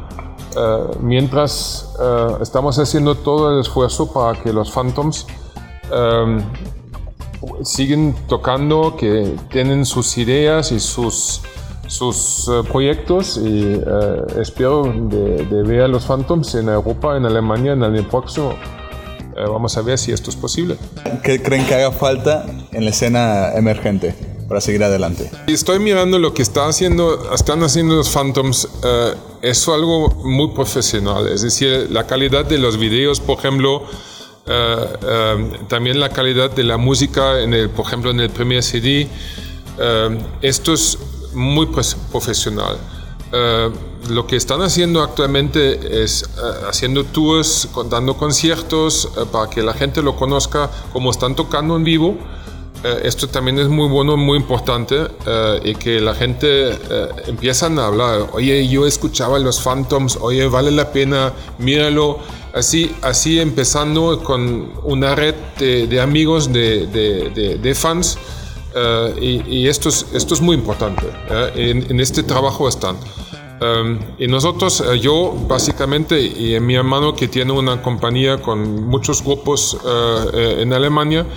[0.55, 5.25] eh, mientras eh, estamos haciendo todo el esfuerzo para que los Phantoms
[5.91, 6.37] eh,
[7.63, 11.41] siguen tocando, que tienen sus ideas y sus,
[11.87, 13.81] sus proyectos y
[14.39, 18.53] espero de, ver a los Phantoms en Europa, en Alemania, en el próximo.
[19.35, 20.77] Vamos a ver si esto es posible.
[21.23, 24.13] ¿Qué creen que haga falta en la escena emergente
[24.51, 25.31] para seguir adelante?
[25.47, 28.67] Estoy mirando lo que está haciendo, están haciendo los Phantoms.
[28.83, 31.29] eh, es algo muy profesional.
[31.29, 33.83] Es decir, la calidad de los videos, por ejemplo,
[34.45, 34.75] eh,
[35.07, 39.07] eh, también la calidad de la música, en el, por ejemplo, en el primer CD.
[40.41, 40.97] esto es
[41.33, 42.75] muy pres- profesional.
[43.31, 43.69] Eh,
[44.09, 46.27] lo que están haciendo actualmente es eh,
[46.69, 51.85] haciendo tours, dando conciertos eh, para que la gente lo conozca como están tocando en
[51.85, 52.17] vivo.
[52.83, 54.95] Eh, esto también es muy bueno, muy importante
[55.27, 56.77] eh, y que la gente eh,
[57.27, 58.27] empiezan a hablar.
[58.33, 62.17] Oye, yo escuchaba los Phantoms, oye, vale la pena, míralo.
[62.53, 68.17] Así, así empezando con una red de, de amigos, de, de- de- fans.
[68.75, 69.13] eh,
[69.47, 71.05] y, y esto, es, esto es muy importante.
[71.29, 72.97] eh, en, en este trabajo están.
[73.61, 79.23] Um, y nosotros, eh, yo básicamente, y mi hermano que tiene una compañía con muchos
[79.23, 79.77] grupos
[80.33, 81.27] en Alemania,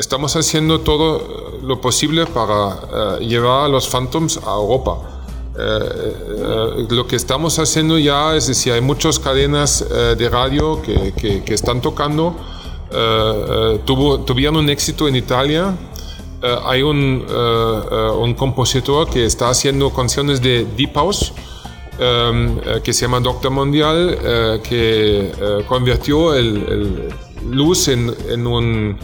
[0.00, 4.98] estamos haciendo todo eh, lo posible para eh, llevar a los Phantoms a Europa.
[5.58, 9.84] Eh, lo que estamos haciendo ya es decir, hay muchas cadenas
[10.18, 12.34] de radio que, que- que están tocando.
[13.84, 15.74] tuvo, tuvieron un éxito en Italia.
[16.42, 21.32] Eh, hay un, eh, eh, un compositor que está haciendo canciones de Deep House.
[22.00, 24.16] um, que se llama Doctor Mundial,
[24.66, 25.30] que
[25.68, 27.08] convirtió el, el
[27.50, 28.96] luz en, en un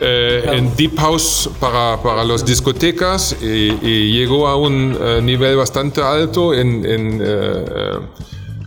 [0.00, 3.46] eh, en deep house para, para las discotecas y,
[3.82, 7.64] y llegó a un eh, nivel bastante alto en, en, eh,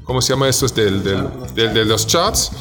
[0.03, 0.47] ¿cómo se llama?
[0.47, 2.51] Del, del- del- de los charts.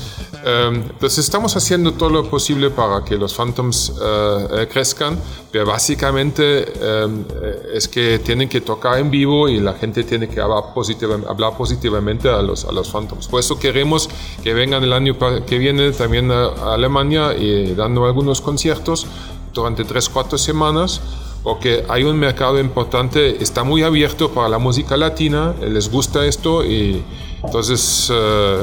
[0.45, 5.19] Entonces estamos haciendo todo lo posible para que los Phantoms eh, eh, crezcan,
[5.51, 6.65] pero básicamente
[7.05, 10.75] um, eh, es que tienen que tocar en vivo y la gente tiene que hablar,
[10.75, 13.29] positiva- hablar positivamente a los, a los Phantoms.
[13.29, 14.09] Por eso queremos
[14.43, 15.17] que vengan el año
[15.47, 19.07] que viene también a, Alemania y dando algunos conciertos
[19.53, 21.01] durante 3-4 semanas
[21.43, 26.65] porque hay un mercado importante, está muy abierto para la música latina, les gusta esto
[26.65, 27.03] y
[27.43, 28.59] entonces eh,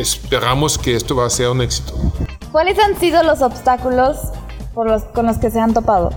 [0.00, 1.94] esperamos que esto va a ser un éxito.
[2.52, 4.16] ¿Cuáles han sido los obstáculos
[4.74, 6.10] por los, con los que se han topado?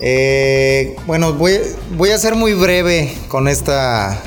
[0.00, 1.58] Eh, bueno, voy,
[1.96, 4.20] voy a ser muy breve con esta.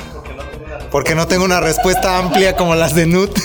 [0.90, 3.36] Porque no tengo una respuesta amplia como las de Nut.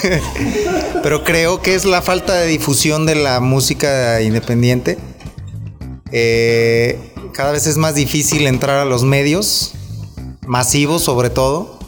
[1.04, 5.00] Pero creo que es la falta de difusión de la música independiente.
[6.12, 9.74] Eh, cada vez es más difícil entrar a los medios,
[10.46, 11.80] masivos sobre todo.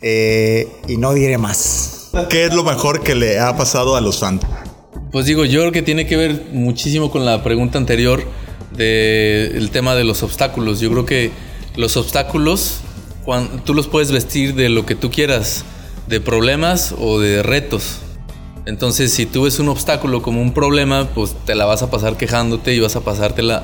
[0.00, 1.97] Eh, y no diré más.
[2.28, 4.48] ¿Qué es lo mejor que le ha pasado a los Phantom?
[5.12, 8.22] Pues digo, yo creo que tiene que ver muchísimo con la pregunta anterior
[8.72, 10.80] del tema de los obstáculos.
[10.80, 11.30] Yo creo que
[11.76, 12.80] los obstáculos,
[13.24, 15.64] cuan- tú los puedes vestir de lo que tú quieras,
[16.06, 17.98] de problemas o de retos.
[18.66, 22.16] Entonces, si tú ves un obstáculo como un problema, pues te la vas a pasar
[22.16, 23.62] quejándote y vas a pasártela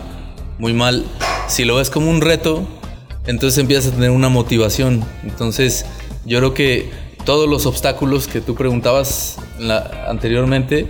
[0.59, 1.05] muy mal.
[1.49, 2.67] Si lo ves como un reto,
[3.27, 5.05] entonces empiezas a tener una motivación.
[5.25, 5.85] Entonces,
[6.25, 6.91] yo creo que
[7.25, 9.37] todos los obstáculos que tú preguntabas
[10.09, 10.89] anteriormente,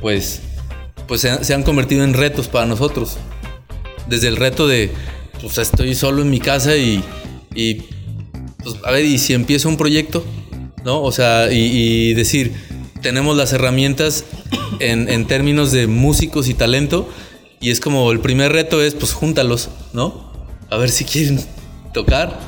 [0.00, 0.40] pues,
[1.06, 3.16] pues se, han- convertido en retos para nosotros.
[4.08, 4.90] Desde el reto de,
[5.40, 7.02] pues estoy solo en mi casa y,
[7.54, 7.74] y,
[8.62, 10.24] pues, a ver, ¿y si empiezo un proyecto?
[10.84, 11.02] ¿No?
[11.02, 11.58] O sea, y,
[12.10, 12.52] y decir,
[13.00, 14.24] tenemos las herramientas
[14.80, 17.08] en, en términos de músicos y talento,
[17.60, 20.30] y es como el primer reto es, pues júntalos, ¿no?
[20.70, 21.40] A ver si quieren
[21.94, 22.38] tocar,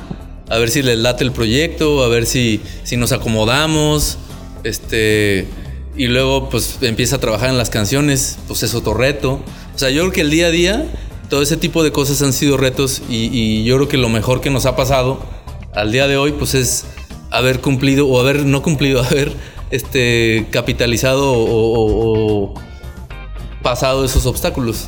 [0.49, 4.17] a ver si les late el proyecto, a ver si, si nos acomodamos,
[4.63, 5.47] este,
[5.95, 9.41] y luego pues empieza a trabajar en las canciones, pues es otro reto.
[9.75, 10.85] O sea, yo creo que el día a día,
[11.29, 14.49] todo ese tipo de cosas han sido retos y, yo creo que lo mejor que
[14.49, 15.19] nos ha pasado
[15.75, 16.85] al día de hoy, pues es
[17.29, 19.33] haber cumplido o haber no cumplido, haber
[19.69, 22.53] este, capitalizado o- o
[23.61, 24.87] pasado esos obstáculos.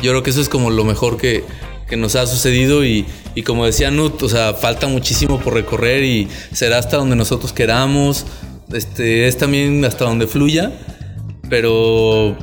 [0.00, 1.44] Yo creo que eso es como lo mejor que,
[1.92, 6.02] que nos ha sucedido y, y como decía Nut, o sea, falta muchísimo por recorrer
[6.04, 8.24] y será hasta donde nosotros queramos,
[8.72, 10.72] este, es también hasta donde fluya,
[11.50, 12.34] pero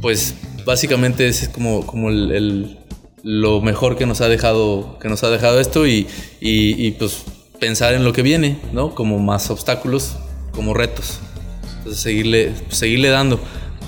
[0.00, 0.32] pues
[0.64, 2.78] básicamente es como, como el, el-
[3.22, 6.06] lo mejor que nos ha dejado, que nos ha dejado esto y,
[6.40, 7.24] y- y, pues
[7.60, 8.94] pensar en lo que viene, ¿no?
[8.94, 10.16] Como más obstáculos,
[10.52, 11.18] como retos.
[11.76, 13.38] Entonces seguirle, seguirle dando.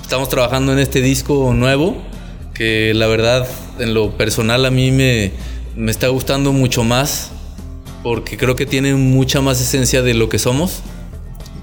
[0.03, 1.95] Estamos trabajando en este disco nuevo
[2.61, 3.47] que la verdad
[3.79, 5.31] en lo personal a mí me,
[5.75, 7.31] me está gustando mucho más
[8.03, 10.81] porque creo que tiene mucha más esencia de lo que somos,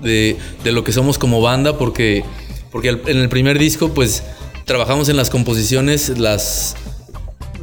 [0.02, 2.24] de, de lo que somos como banda, porque,
[2.72, 4.24] porque en el primer disco pues
[4.64, 6.74] trabajamos en las composiciones, las,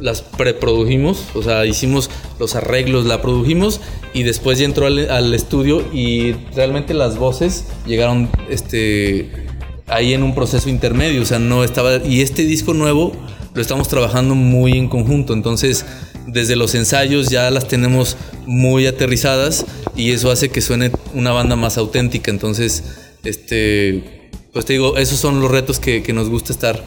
[0.00, 2.08] las preprodujimos, o sea, hicimos
[2.38, 3.82] los arreglos, la produjimos
[4.14, 9.45] y después ya entró al, al estudio y realmente las voces llegaron este,
[9.86, 12.04] ahí en un proceso intermedio, o sea, no estaba...
[12.04, 13.12] Y este disco nuevo
[13.54, 15.84] lo estamos trabajando muy en conjunto, entonces
[16.26, 18.16] desde los ensayos ya las tenemos
[18.46, 19.64] muy aterrizadas
[19.94, 22.84] y eso hace que suene una banda más auténtica, entonces,
[23.24, 26.82] este, pues te digo, esos son los retos que, que nos gusta estar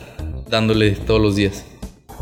[0.49, 1.63] dándole todos los días.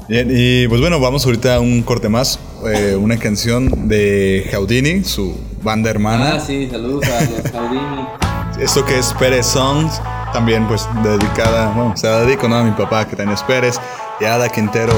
[0.08, 2.40] Bien, y pues bueno, vamos ahorita a un corte más.
[2.66, 6.36] eh, una canción de Houdini, su banda hermana.
[6.36, 8.27] Ah, sí, saludos a los Jaudini.
[8.60, 10.02] Esto que es Pérez Songs,
[10.34, 12.58] también pues dedicada, bueno, se la dedico ¿no?
[12.58, 13.80] a mi papá que también es Pérez
[14.20, 14.94] y a Ada Quintero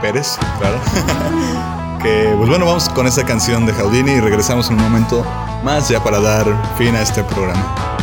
[0.00, 0.78] Pérez, claro.
[2.02, 5.24] que pues bueno, vamos con esta canción de Houdini y regresamos en un momento
[5.62, 6.44] más ya para dar
[6.76, 7.94] fin a este programa.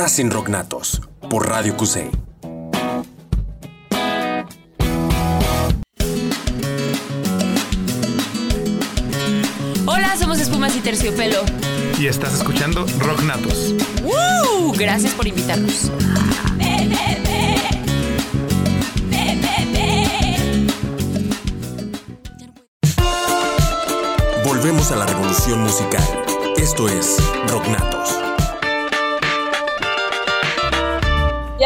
[0.00, 2.10] Estás en Rocknatos por Radio QC.
[9.84, 11.42] Hola, somos Espumas y Terciopelo.
[11.98, 13.74] Y estás escuchando Rock Natos.
[14.02, 14.72] ¡Woo!
[14.72, 15.90] Gracias por invitarnos.
[24.46, 26.02] Volvemos a la revolución musical.
[26.56, 28.29] Esto es Rocknatos.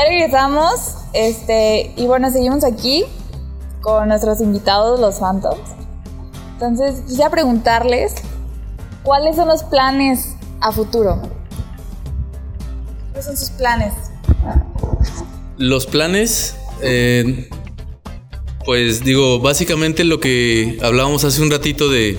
[0.07, 3.05] Regresamos, este, y bueno, seguimos aquí
[3.81, 5.63] con nuestros invitados, los Phantoms.
[6.53, 8.13] Entonces, quisiera preguntarles,
[9.03, 11.23] ¿cuáles son los planes a futuro?
[13.13, 13.95] ¿Cuáles son sus planes?
[15.57, 17.49] Los planes, eh,
[18.65, 22.19] Pues digo, básicamente lo que hablábamos hace un ratito de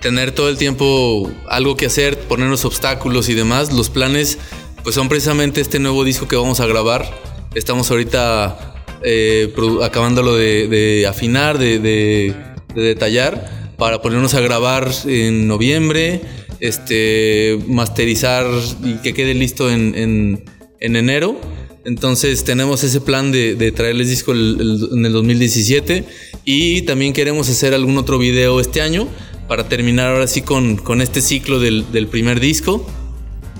[0.00, 4.38] tener todo el tiempo algo que hacer, ponernos obstáculos y demás, los planes
[4.82, 7.08] pues son precisamente este nuevo disco que vamos a grabar.
[7.54, 9.52] Estamos ahorita eh,
[9.82, 12.34] acabándolo de, de afinar, de, de-
[12.74, 16.20] de detallar, para ponernos a grabar en noviembre,
[16.60, 18.46] este, masterizar
[18.84, 20.44] y que quede listo en, en-
[20.80, 21.40] en enero.
[21.84, 26.04] Entonces tenemos ese plan de, de traerles disco en el 2017
[26.44, 29.08] y también queremos hacer algún otro video este año
[29.48, 32.86] para terminar ahora sí con, con este ciclo del, del primer disco.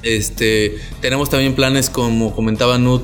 [0.02, 3.02] Este, tenemos también planes, como comentaba Nut,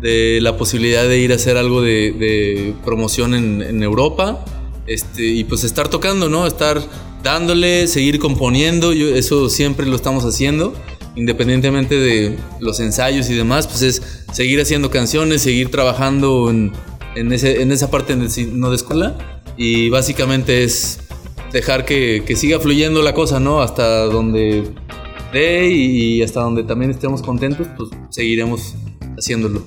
[0.00, 4.44] de la posibilidad de ir a hacer algo de, de promoción en, en Europa.
[4.86, 6.46] Este, y pues estar tocando, ¿no?
[6.46, 6.80] Estar
[7.22, 8.92] dándole, seguir componiendo.
[8.92, 10.74] Yo, eso siempre lo estamos haciendo.
[11.16, 16.72] Independientemente de los ensayos y demás, pues es seguir haciendo canciones, seguir trabajando en,
[17.14, 19.16] en, ese- en esa parte de, no de escuela.
[19.56, 20.98] Y básicamente es
[21.52, 23.62] dejar que, que siga fluyendo la cosa, ¿no?
[23.62, 24.64] Hasta donde
[25.34, 28.74] dé y hasta donde también estemos contentos, pues seguiremos
[29.18, 29.62] haciéndolo.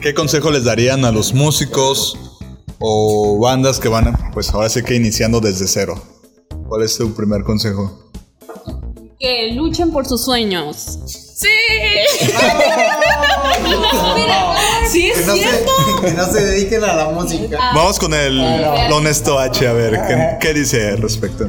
[0.00, 2.18] ¿Qué consejo les darían a los músicos
[2.78, 6.02] o bandas que van, pues ahora sí que iniciando desde cero?
[6.66, 8.10] ¿Cuál es tu primer consejo?
[9.18, 10.98] Que luchen por sus sueños.
[11.06, 11.48] ¡Sí!
[14.88, 15.72] Sí, Que es no, se, cierto.
[16.02, 17.58] que no se dediquen a la música.
[17.74, 18.40] Vamos con el
[18.92, 21.46] honesto H, a ver, ¿qué, qué dice al respecto?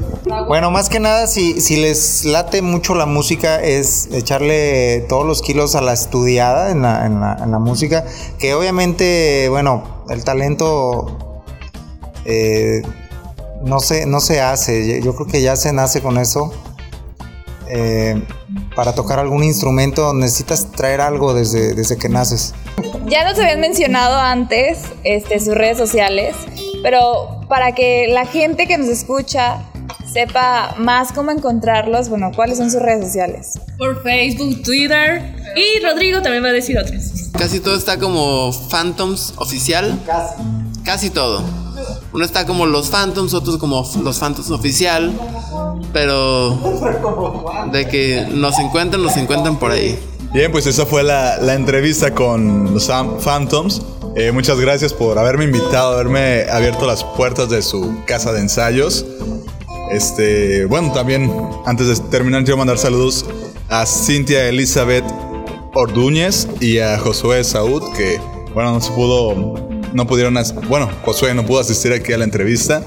[0.47, 5.41] Bueno, más que nada, si, si les late mucho la música, es echarle todos los
[5.41, 8.05] kilos a la estudiada en la, en la- en la música.
[8.39, 11.43] Que obviamente, bueno, el talento
[12.25, 12.81] eh,
[13.63, 14.87] no, se, no se hace.
[14.99, 16.53] Yo- Yo creo que ya se nace con eso.
[17.67, 18.21] Eh,
[18.75, 22.53] para tocar algún instrumento necesitas traer algo desde, desde que naces.
[23.07, 26.35] Ya nos habían mencionado antes este, sus redes sociales,
[26.83, 29.65] pero para que la gente que nos escucha
[30.11, 33.59] sepa más cómo encontrarlos, bueno, ¿cuáles son sus redes sociales?
[33.77, 35.35] Por Facebook, Twitter.
[35.55, 37.29] Y Rodrigo también va a decir otros.
[37.37, 39.99] Casi todo está como Phantoms oficial.
[40.05, 40.35] Casi.
[40.83, 41.60] Casi todo.
[42.13, 45.11] Uno está como los Phantoms, otros como los Phantoms oficial.
[45.93, 46.57] Pero
[47.71, 49.99] de que nos encuentran, nos encuentran por ahí.
[50.33, 53.81] Bien, pues esa fue la, la entrevista con los Phan- Phantoms.
[54.15, 59.05] Eh, muchas gracias por haberme invitado, haberme abierto las puertas de su casa de ensayos.
[59.91, 61.31] Este, bueno, también
[61.65, 63.25] antes de terminar quiero mandar saludos
[63.69, 65.03] a Cintia Elizabeth
[65.73, 68.19] Ordúñez y a Josué Saúd que,
[68.53, 69.35] bueno, no se pudo,
[69.93, 70.35] no pudieron,
[70.67, 72.81] bueno, Josué no pudo asistir aquí a la entrevista.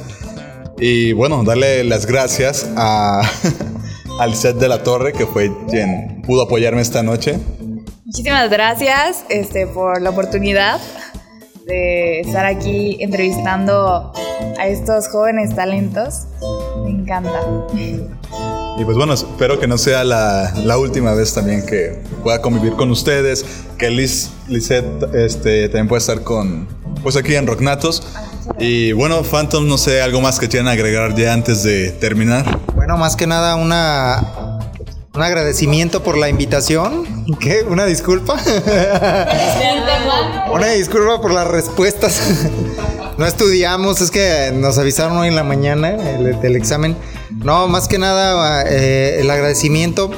[0.78, 3.22] Y bueno, darle las gracias a,
[4.20, 7.38] al set de la torre, que fue quien pudo apoyarme esta noche.
[8.04, 10.80] Muchísimas gracias este, por la oportunidad
[11.66, 14.12] de estar aquí entrevistando
[14.58, 16.26] a estos jóvenes talentos.
[16.84, 17.40] Me encanta.
[18.76, 22.74] Y pues bueno, espero que no sea la, la última vez también que pueda convivir
[22.74, 23.44] con ustedes,
[23.78, 26.66] que Liz, Lisette este, también pueda estar con,
[27.04, 28.02] pues aquí en Rocknatos.
[28.58, 32.58] Y bueno, Phantom, no sé, algo más que quieran agregar ya antes de terminar.
[32.74, 34.58] Bueno, más que nada una
[35.14, 37.04] un agradecimiento por la invitación.
[37.40, 37.62] ¿Qué?
[37.68, 38.34] ¿Una disculpa?
[40.52, 42.20] Una disculpa por las respuestas.
[43.16, 46.96] No estudiamos, es que nos avisaron hoy en la mañana el- del examen.
[47.44, 50.10] No, más que nada eh, el agradecimiento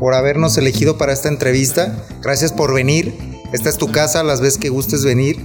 [0.00, 1.94] por habernos elegido para esta entrevista.
[2.20, 3.14] Gracias por venir.
[3.52, 5.38] Esta es tu casa, las veces que gustes venir.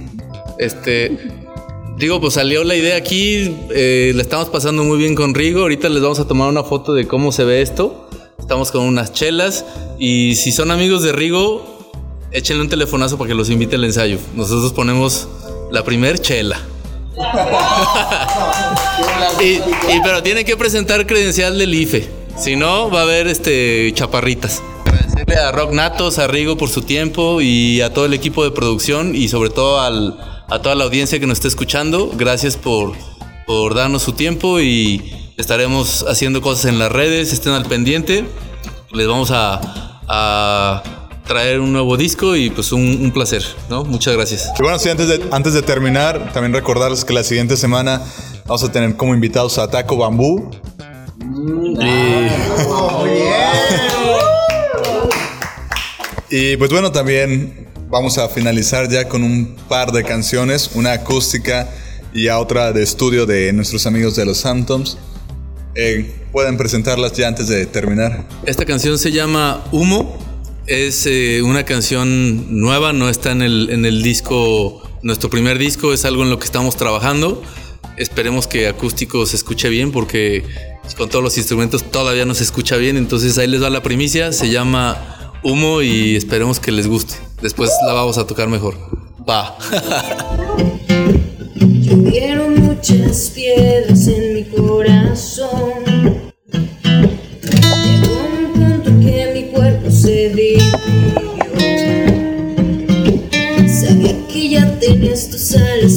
[0.58, 1.16] Este,
[1.98, 5.62] digo, pues salió la idea aquí, eh, la estamos pasando muy bien con Rigo.
[5.62, 8.08] Ahorita les vamos a tomar una foto de cómo se ve esto.
[8.38, 9.64] Estamos con unas chelas
[9.98, 11.90] y si son amigos de Rigo,
[12.30, 14.18] échenle un telefonazo para que los invite al ensayo.
[14.34, 15.28] Nosotros ponemos
[15.72, 16.60] la primer chela.
[19.40, 19.60] y,
[20.02, 22.08] pero tiene que presentar credencial del IFE.
[22.36, 24.62] Si no, va a haber este chaparritas.
[24.84, 28.50] Agradecerle a Rock Natos, a Rigo por su tiempo y a todo el equipo de
[28.50, 30.16] producción y sobre todo al-
[30.48, 32.10] a toda la audiencia que nos está escuchando.
[32.16, 32.92] Gracias por,
[33.46, 37.32] por darnos su tiempo y estaremos haciendo cosas en las redes.
[37.32, 38.24] Estén al pendiente.
[38.92, 40.82] Les vamos a, a
[41.26, 43.84] traer un nuevo disco y pues un, un placer, ¿no?
[43.84, 44.52] Muchas gracias.
[44.58, 48.02] Y bueno, sí, antes de, antes de terminar, también recordarles que la siguiente semana
[48.46, 50.50] vamos a tener como invitados a Taco Bambú.
[56.30, 60.92] Y, y pues bueno, también vamos a finalizar ya con un par de canciones, una
[60.92, 61.68] acústica
[62.12, 64.98] y otra de estudio de nuestros amigos de los Phantoms.
[65.74, 68.26] Eh, ¿Pueden presentarlas ya antes de terminar?
[68.44, 70.18] Esta canción se llama Humo.
[70.66, 75.92] Es eh, una canción nueva, no está en el, en el disco, nuestro primer disco,
[75.92, 77.42] es algo en lo que estamos trabajando.
[77.96, 80.44] Esperemos que acústico se escuche bien porque
[80.96, 82.96] con todos los instrumentos todavía no se escucha bien.
[82.96, 87.25] Entonces ahí les va la primicia, se llama Humo y esperemos que les guste.
[87.40, 88.74] Después la vamos a tocar mejor.
[89.28, 89.56] Va.
[92.10, 95.84] Quiero muchas piedras en mi corazón.
[96.52, 100.78] Llegó un punto que mi cuerpo se dividió.
[103.68, 105.95] Sabía que ya tenías tus alas.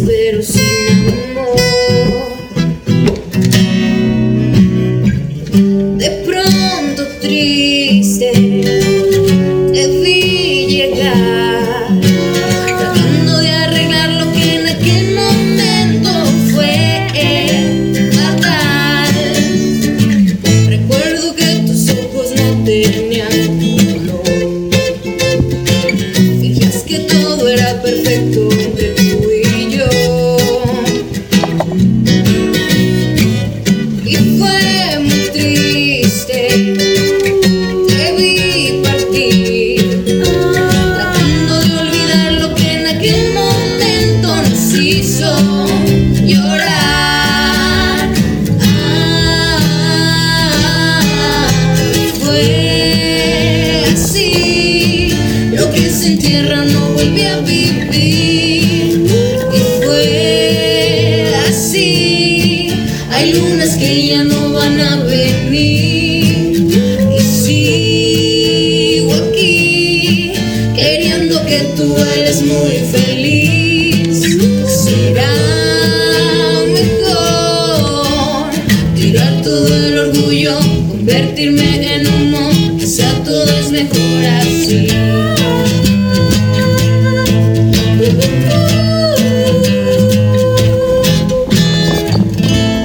[83.29, 84.87] todo es mejor así.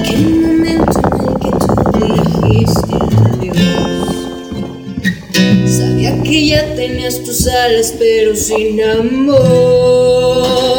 [0.03, 1.69] Qué momento en el que tú
[2.43, 2.95] dijiste
[3.31, 3.57] adiós.
[5.75, 10.74] Sabía que ya tenías tus alas, pero sin amor.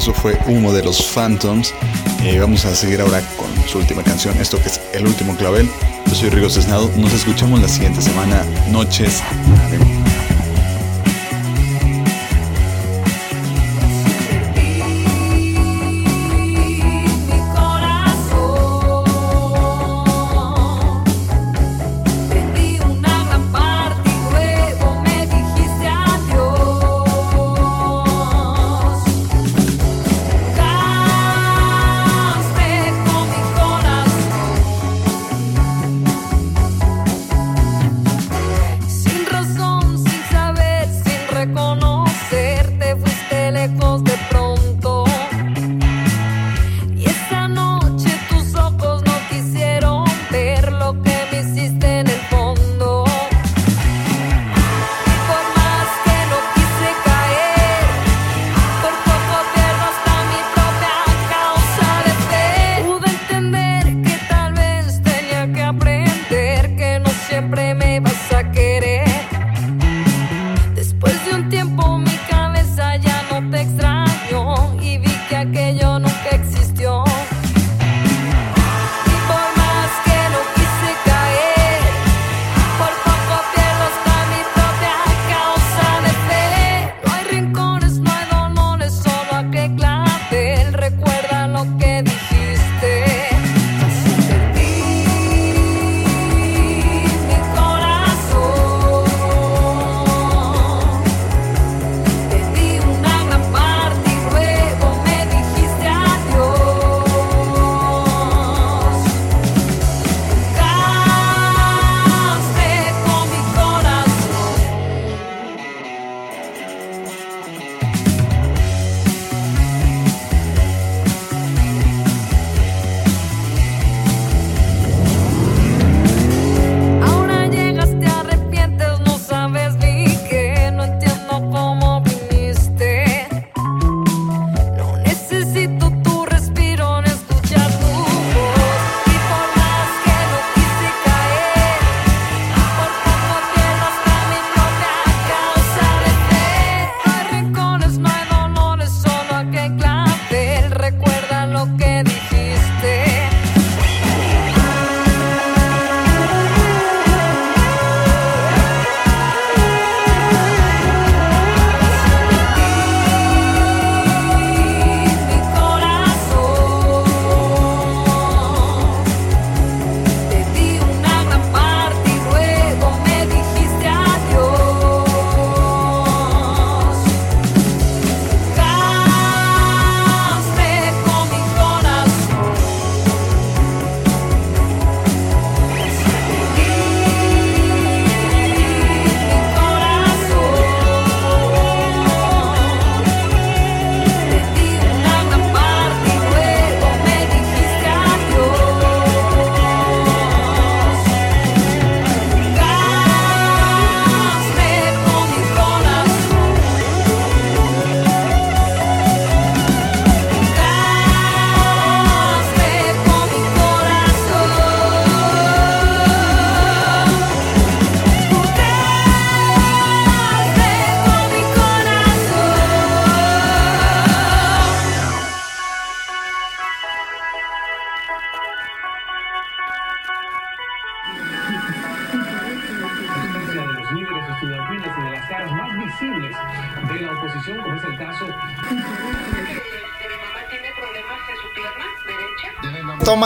[0.00, 1.74] Eso fue uno de los Phantoms.
[2.22, 5.68] Eh, vamos a seguir ahora con su última canción, esto que es El último clavel.
[6.06, 6.90] Yo soy Rigo Cesnado.
[6.96, 8.42] Nos escuchamos la siguiente semana.
[8.70, 9.22] Noches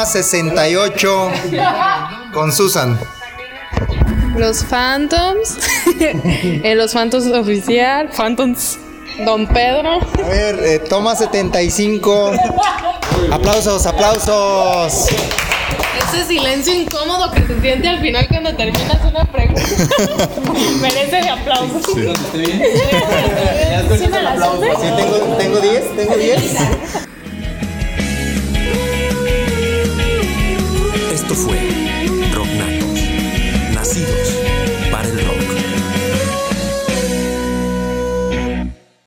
[0.05, 1.31] Toma 68
[2.35, 2.99] con Susan.
[4.37, 5.59] Los Phantoms.
[5.99, 8.11] Eh, los Phantoms oficial.
[8.11, 8.79] Phantoms.
[9.25, 10.01] Don Pedro.
[10.03, 12.33] A ver, eh, toma 75.
[13.33, 15.07] Aplausos, aplausos.
[16.13, 19.63] Ese silencio incómodo que se siente al final cuando terminas una pregunta.
[20.83, 21.83] Merece de aplausos.
[22.33, 22.63] Sí.
[23.99, 24.71] ¿Sí me la supe?
[24.71, 26.57] Sí, tengo, tengo 10, tengo 10.